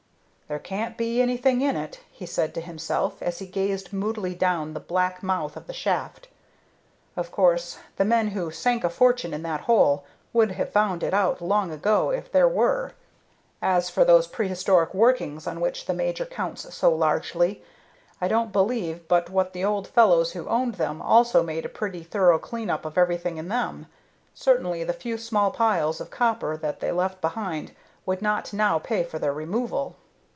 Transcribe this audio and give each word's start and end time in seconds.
"There 0.51 0.59
can't 0.59 0.97
be 0.97 1.21
anything 1.21 1.61
in 1.61 1.77
it," 1.77 2.01
he 2.11 2.25
said 2.25 2.53
to 2.55 2.59
himself, 2.59 3.21
as 3.21 3.39
he 3.39 3.45
gazed 3.47 3.93
moodily 3.93 4.35
down 4.35 4.73
the 4.73 4.81
black 4.81 5.23
mouth 5.23 5.55
of 5.55 5.65
the 5.65 5.71
shaft. 5.71 6.27
"Of 7.15 7.31
course, 7.31 7.77
the 7.95 8.03
men 8.03 8.27
who 8.31 8.51
sank 8.51 8.83
a 8.83 8.89
fortune 8.89 9.33
in 9.33 9.43
that 9.43 9.61
hole 9.61 10.03
would 10.33 10.51
have 10.51 10.69
found 10.69 11.03
it 11.03 11.13
out 11.13 11.39
long 11.39 11.71
ago 11.71 12.09
if 12.09 12.29
there 12.29 12.49
were. 12.49 12.91
As 13.61 13.89
for 13.89 14.03
those 14.03 14.27
prehistoric 14.27 14.93
workings 14.93 15.47
on 15.47 15.61
which 15.61 15.85
the 15.85 15.93
major 15.93 16.25
counts 16.25 16.75
so 16.75 16.93
largely, 16.93 17.63
I 18.19 18.27
don't 18.27 18.51
believe 18.51 19.07
but 19.07 19.29
what 19.29 19.53
the 19.53 19.63
old 19.63 19.87
fellows 19.87 20.33
who 20.33 20.49
opened 20.49 20.73
them 20.75 21.01
also 21.01 21.41
made 21.43 21.63
a 21.63 21.69
pretty 21.69 22.03
thorough 22.03 22.37
clean 22.39 22.69
up 22.69 22.83
of 22.83 22.97
everything 22.97 23.37
in 23.37 23.47
them. 23.47 23.85
Certainly 24.33 24.83
the 24.83 24.91
few 24.91 25.17
small 25.17 25.51
piles 25.51 26.01
of 26.01 26.11
copper 26.11 26.57
that 26.57 26.81
they 26.81 26.91
left 26.91 27.21
behind 27.21 27.71
would 28.05 28.21
not 28.21 28.51
now 28.51 28.77
pay 28.79 29.01
for 29.05 29.17
their 29.17 29.31
removal. 29.31 29.95